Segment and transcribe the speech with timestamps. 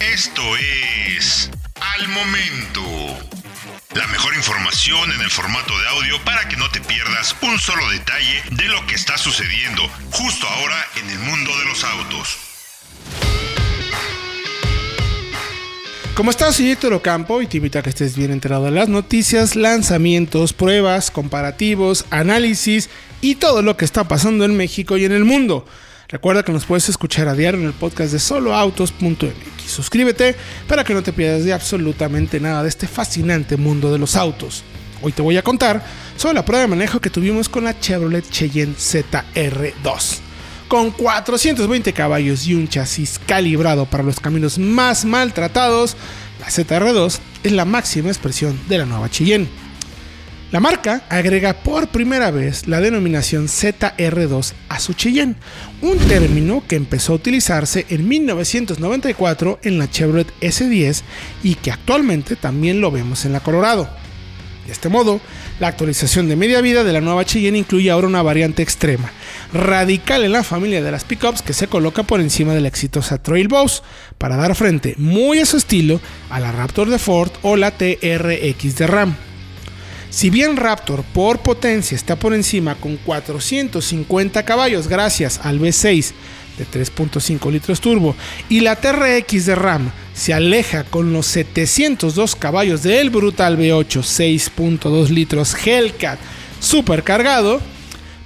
[0.00, 2.82] Esto es Al Momento.
[3.94, 7.88] La mejor información en el formato de audio para que no te pierdas un solo
[7.90, 12.38] detalle de lo que está sucediendo justo ahora en el mundo de los autos.
[16.14, 16.56] ¿Cómo estás?
[16.56, 20.54] Soy Héctor Ocampo y te invito a que estés bien enterado de las noticias, lanzamientos,
[20.54, 22.88] pruebas, comparativos, análisis
[23.20, 25.66] y todo lo que está pasando en México y en el mundo.
[26.08, 29.70] Recuerda que nos puedes escuchar a diario en el podcast de soloautos.mx.
[29.70, 30.36] Suscríbete
[30.68, 34.62] para que no te pierdas de absolutamente nada de este fascinante mundo de los autos.
[35.02, 35.84] Hoy te voy a contar
[36.16, 40.20] sobre la prueba de manejo que tuvimos con la Chevrolet Cheyenne ZR2
[40.68, 45.96] con 420 caballos y un chasis calibrado para los caminos más maltratados,
[46.40, 49.48] la ZR2 es la máxima expresión de la nueva Cheyenne.
[50.52, 55.34] La marca agrega por primera vez la denominación ZR2 a su Cheyenne,
[55.82, 61.02] un término que empezó a utilizarse en 1994 en la Chevrolet S10
[61.42, 63.88] y que actualmente también lo vemos en la Colorado.
[64.66, 65.20] De este modo,
[65.58, 69.10] la actualización de media vida de la nueva Cheyenne incluye ahora una variante extrema,
[69.52, 73.20] radical en la familia de las pickups que se coloca por encima de la exitosa
[73.20, 73.82] Trail Boss
[74.16, 76.00] para dar frente muy a su estilo
[76.30, 79.25] a la Raptor de Ford o la TRX de Ram.
[80.10, 86.12] Si bien Raptor por potencia está por encima con 450 caballos gracias al V6
[86.58, 88.14] de 3.5 litros turbo
[88.48, 94.00] y la TRX de Ram se aleja con los 702 caballos del brutal V8
[94.58, 96.18] 6.2 litros Hellcat
[96.60, 97.60] supercargado,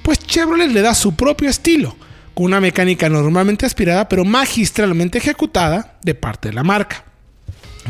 [0.02, 1.96] pues Chevrolet le da su propio estilo,
[2.34, 7.09] con una mecánica normalmente aspirada pero magistralmente ejecutada de parte de la marca.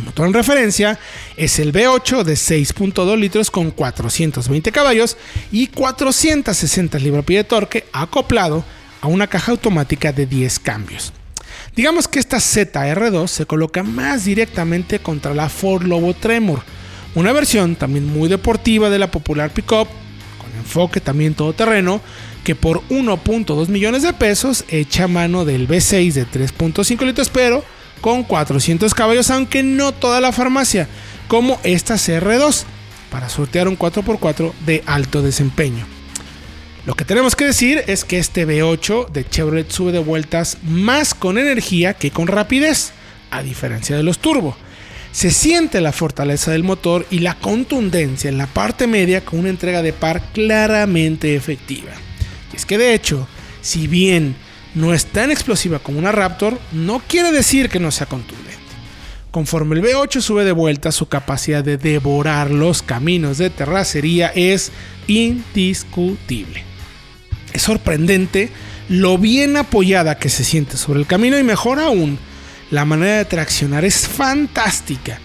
[0.04, 0.98] Motor en referencia
[1.36, 5.16] es el V8 de 6.2 litros con 420 caballos
[5.52, 8.64] y 460 libras-pie de torque acoplado
[9.00, 11.12] a una caja automática de 10 cambios.
[11.76, 16.62] Digamos que esta ZR2 se coloca más directamente contra la Ford Lobo Tremor,
[17.14, 19.88] una versión también muy deportiva de la popular pickup,
[20.38, 22.00] con enfoque también todoterreno,
[22.44, 27.64] que por 1.2 millones de pesos echa mano del V6 de 3.5 litros, pero
[28.00, 30.88] con 400 caballos, aunque no toda la farmacia,
[31.28, 32.64] como esta CR2,
[33.10, 35.86] para sortear un 4x4 de alto desempeño.
[36.86, 41.12] Lo que tenemos que decir es que este V8 de Chevrolet sube de vueltas más
[41.12, 42.92] con energía que con rapidez,
[43.30, 44.56] a diferencia de los turbo.
[45.12, 49.50] Se siente la fortaleza del motor y la contundencia en la parte media con una
[49.50, 51.90] entrega de par claramente efectiva.
[52.52, 53.28] Y es que de hecho,
[53.60, 54.36] si bien
[54.74, 58.50] no es tan explosiva como una Raptor, no quiere decir que no sea contundente.
[59.30, 64.72] Conforme el V8 sube de vuelta, su capacidad de devorar los caminos de terracería es
[65.06, 66.64] indiscutible.
[67.52, 68.50] Es sorprendente
[68.88, 72.18] lo bien apoyada que se siente sobre el camino y mejor aún,
[72.72, 75.20] la manera de traccionar es fantástica.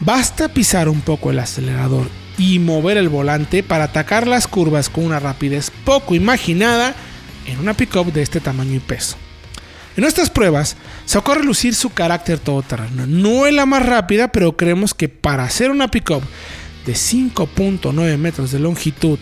[0.00, 5.04] Basta pisar un poco el acelerador y mover el volante para atacar las curvas con
[5.04, 6.94] una rapidez poco imaginada
[7.46, 9.16] en una pickup de este tamaño y peso.
[9.96, 10.76] En nuestras pruebas
[11.06, 13.06] se ocurre lucir su carácter todoterreno.
[13.06, 16.22] No es la más rápida, pero creemos que para hacer una pickup
[16.84, 19.18] de 5.9 metros de longitud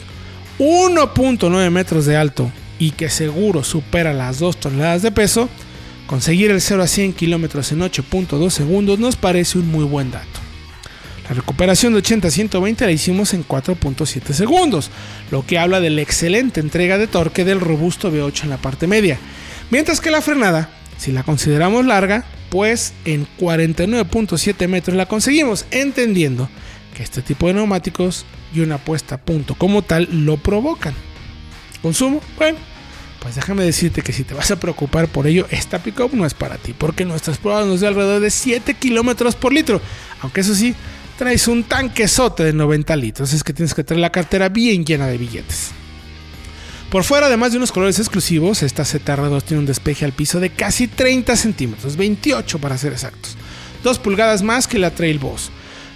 [0.58, 5.48] 1.9 metros de alto y que seguro supera las 2 toneladas de peso,
[6.06, 10.33] conseguir el 0 a 100 kilómetros en 8.2 segundos nos parece un muy buen dato.
[11.28, 14.90] La recuperación de 80 a 120 la hicimos en 4.7 segundos,
[15.30, 18.86] lo que habla de la excelente entrega de torque del robusto V8 en la parte
[18.86, 19.18] media.
[19.70, 20.68] Mientras que la frenada,
[20.98, 26.48] si la consideramos larga, pues en 49.7 metros la conseguimos, entendiendo
[26.94, 30.94] que este tipo de neumáticos y una puesta a punto como tal lo provocan.
[31.80, 32.20] ¿Consumo?
[32.36, 32.58] Bueno,
[33.20, 36.34] pues déjame decirte que si te vas a preocupar por ello, esta pickup no es
[36.34, 39.80] para ti, porque nuestras pruebas nos da alrededor de 7 kilómetros por litro.
[40.20, 40.74] Aunque eso sí,
[41.16, 45.06] traes un tanquezote de 90 litros, es que tienes que traer la cartera bien llena
[45.06, 45.70] de billetes.
[46.90, 50.50] Por fuera, además de unos colores exclusivos, esta ZR2 tiene un despeje al piso de
[50.50, 53.36] casi 30 centímetros, 28 para ser exactos,
[53.82, 55.50] 2 pulgadas más que la Trail Boss.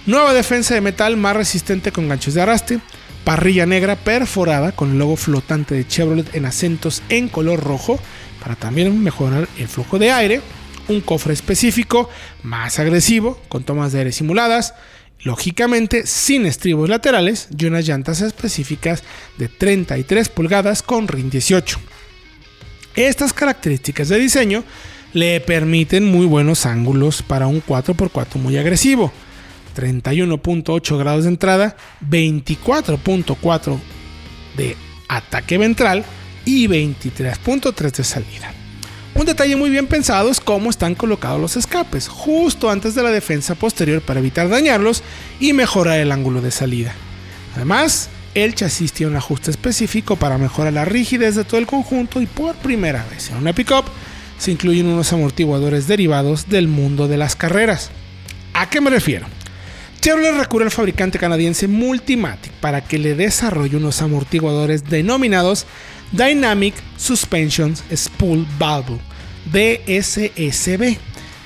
[0.05, 2.79] Nueva defensa de metal más resistente con ganchos de arrastre,
[3.23, 7.99] parrilla negra perforada con el logo flotante de Chevrolet en acentos en color rojo
[8.41, 10.41] para también mejorar el flujo de aire,
[10.87, 12.09] un cofre específico
[12.43, 14.73] más agresivo con tomas de aire simuladas,
[15.21, 19.03] lógicamente sin estribos laterales y unas llantas específicas
[19.37, 21.79] de 33 pulgadas con RIN 18.
[22.95, 24.63] Estas características de diseño
[25.13, 29.11] le permiten muy buenos ángulos para un 4x4 muy agresivo
[29.75, 33.79] 31.8 grados de entrada, 24.4
[34.57, 34.75] de
[35.07, 36.03] ataque ventral
[36.45, 38.58] y 23.3 de salida.
[39.19, 43.11] Un detalle muy bien pensado es cómo están colocados los escapes, justo antes de la
[43.11, 45.03] defensa posterior para evitar dañarlos
[45.41, 46.95] y mejorar el ángulo de salida.
[47.53, 52.21] Además, el chasis tiene un ajuste específico para mejorar la rigidez de todo el conjunto
[52.21, 53.87] y por primera vez en una pickup
[54.37, 57.91] se incluyen unos amortiguadores derivados del mundo de las carreras.
[58.53, 59.27] ¿A qué me refiero?
[59.99, 65.65] Chevrolet recurre al fabricante canadiense Multimatic para que le desarrolle unos amortiguadores denominados
[66.13, 69.08] Dynamic Suspension Spool Valve
[69.51, 70.97] DSSB,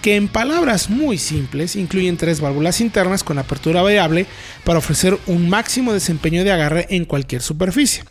[0.02, 4.26] que en palabras muy simples incluyen tres válvulas internas con apertura variable
[4.64, 8.04] para ofrecer un máximo desempeño de agarre en cualquier superficie.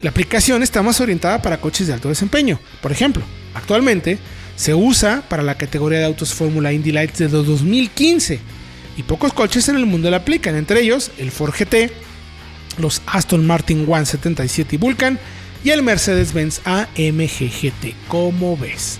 [0.00, 2.58] La aplicación está más orientada para coches de alto desempeño.
[2.80, 3.22] Por ejemplo,
[3.54, 4.18] actualmente
[4.56, 8.40] se usa para la categoría de autos Fórmula Indy Lights de 2015
[8.96, 11.90] y pocos coches en el mundo la aplican, entre ellos el Ford GT,
[12.78, 15.18] los Aston Martin 177 y Vulcan
[15.64, 18.98] y el Mercedes-Benz AMG GT, como ves.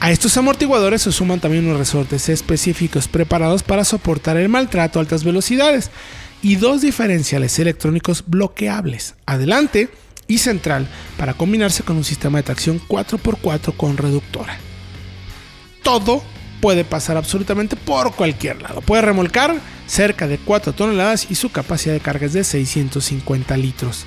[0.00, 5.02] A estos amortiguadores se suman también unos resortes específicos preparados para soportar el maltrato a
[5.02, 5.90] altas velocidades
[6.42, 9.88] y dos diferenciales electrónicos bloqueables, adelante
[10.26, 14.58] y central, para combinarse con un sistema de tracción 4x4 con reductora.
[15.84, 16.22] Todo
[16.60, 18.80] puede pasar absolutamente por cualquier lado.
[18.80, 19.54] Puede remolcar
[19.86, 24.06] cerca de 4 toneladas y su capacidad de carga es de 650 litros.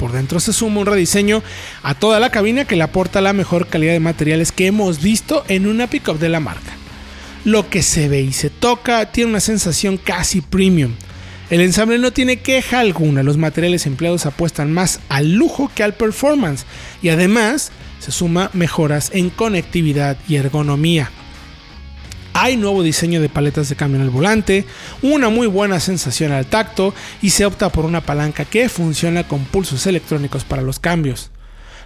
[0.00, 1.42] Por dentro se suma un rediseño
[1.82, 5.44] a toda la cabina que le aporta la mejor calidad de materiales que hemos visto
[5.46, 6.72] en una pickup de la marca.
[7.44, 10.94] Lo que se ve y se toca tiene una sensación casi premium.
[11.50, 15.92] El ensamble no tiene queja alguna, los materiales empleados apuestan más al lujo que al
[15.92, 16.64] performance
[17.02, 21.10] y además se suma mejoras en conectividad y ergonomía.
[22.42, 24.64] Hay nuevo diseño de paletas de cambio en el volante,
[25.02, 29.44] una muy buena sensación al tacto y se opta por una palanca que funciona con
[29.44, 31.30] pulsos electrónicos para los cambios.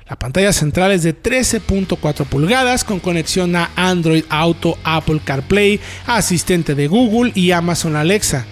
[0.09, 6.77] La pantalla central es de 13.4 pulgadas con conexión a Android Auto, Apple CarPlay, asistente
[6.77, 8.47] de Google y Amazon Alexa.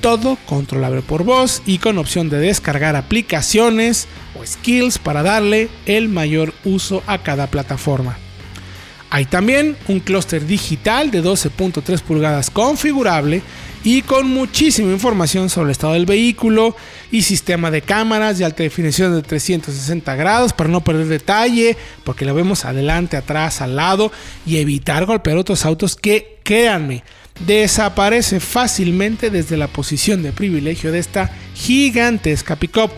[0.00, 4.06] Todo controlable por voz y con opción de descargar aplicaciones
[4.40, 8.16] o skills para darle el mayor uso a cada plataforma.
[9.10, 13.42] Hay también un clúster digital de 12.3 pulgadas configurable
[13.82, 16.76] y con muchísima información sobre el estado del vehículo
[17.10, 22.26] y sistema de cámaras de alta definición de 360 grados para no perder detalle, porque
[22.26, 24.12] lo vemos adelante, atrás, al lado
[24.44, 27.02] y evitar golpear otros autos que, créanme,
[27.46, 32.90] desaparece fácilmente desde la posición de privilegio de esta gigantesca pickup.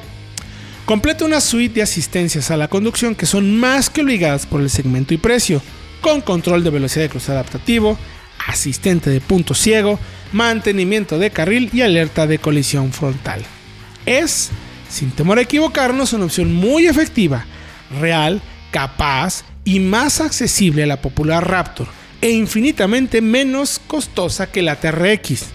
[0.86, 4.70] Completa una suite de asistencias a la conducción que son más que obligadas por el
[4.70, 5.62] segmento y precio
[6.00, 7.98] con control de velocidad de cruce adaptativo,
[8.46, 9.98] asistente de punto ciego,
[10.32, 13.42] mantenimiento de carril y alerta de colisión frontal.
[14.06, 14.50] Es,
[14.88, 17.46] sin temor a equivocarnos, una opción muy efectiva,
[18.00, 21.88] real, capaz y más accesible a la popular Raptor
[22.20, 25.46] e infinitamente menos costosa que la TRX.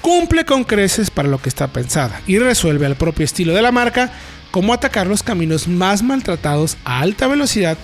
[0.00, 3.70] Cumple con creces para lo que está pensada y resuelve al propio estilo de la
[3.70, 4.12] marca
[4.50, 7.78] cómo atacar los caminos más maltratados a alta velocidad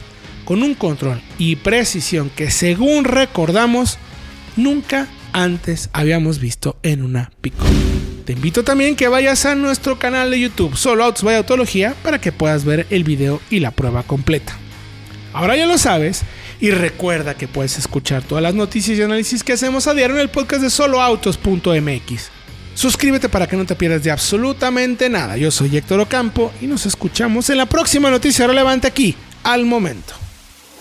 [0.48, 3.98] con un control y precisión que según recordamos
[4.56, 7.66] nunca antes habíamos visto en una pico.
[8.24, 12.18] Te invito también que vayas a nuestro canal de YouTube Solo Autos by Autología para
[12.18, 14.56] que puedas ver el video y la prueba completa.
[15.34, 16.22] Ahora ya lo sabes
[16.60, 20.22] y recuerda que puedes escuchar todas las noticias y análisis que hacemos a diario en
[20.22, 22.30] el podcast de soloautos.mx.
[22.72, 25.36] Suscríbete para que no te pierdas de absolutamente nada.
[25.36, 30.17] Yo soy Héctor Ocampo y nos escuchamos en la próxima noticia relevante aquí, al momento.